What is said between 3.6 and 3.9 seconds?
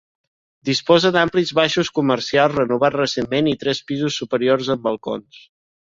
tres